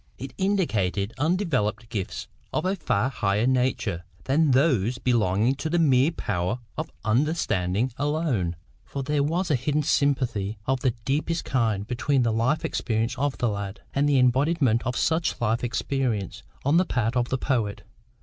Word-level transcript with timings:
It 0.17 0.33
indicated 0.39 1.13
undeveloped 1.19 1.87
gifts 1.89 2.27
of 2.51 2.65
a 2.65 2.75
far 2.75 3.09
higher 3.09 3.45
nature 3.45 4.03
than 4.23 4.49
those 4.49 4.97
belonging 4.97 5.53
to 5.57 5.69
the 5.69 5.77
mere 5.77 6.09
power 6.09 6.57
of 6.75 6.89
understanding 7.05 7.91
alone. 7.97 8.55
For 8.83 9.03
there 9.03 9.21
was 9.21 9.51
a 9.51 9.55
hidden 9.55 9.83
sympathy 9.83 10.57
of 10.65 10.79
the 10.79 10.95
deepest 11.05 11.45
kind 11.45 11.85
between 11.85 12.23
the 12.23 12.33
life 12.33 12.65
experience 12.65 13.15
of 13.19 13.37
the 13.37 13.47
lad, 13.49 13.81
and 13.93 14.09
the 14.09 14.17
embodiment 14.17 14.81
of 14.87 14.97
such 14.97 15.39
life 15.39 15.63
experience 15.63 16.41
on 16.65 16.77
the 16.77 16.85
part 16.85 17.15
of 17.15 17.29
the 17.29 17.37
poet. 17.37 17.83